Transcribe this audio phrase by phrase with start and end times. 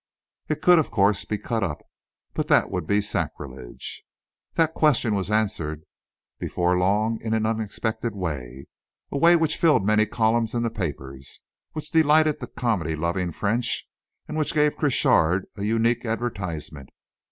[0.49, 1.85] It could, of course, be cut up
[2.33, 4.01] but that would be sacrilege!
[4.55, 5.83] That question was answered,
[6.39, 8.65] before long, in an unexpected way
[9.11, 11.41] a way which filled many columns in the papers,
[11.73, 13.87] which delighted the comedy loving French,
[14.27, 16.89] and which gave Crochard a unique advertisement.